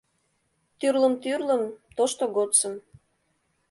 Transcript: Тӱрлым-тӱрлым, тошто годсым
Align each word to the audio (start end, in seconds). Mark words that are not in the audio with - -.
Тӱрлым-тӱрлым, 0.79 1.63
тошто 1.97 2.23
годсым 2.35 2.73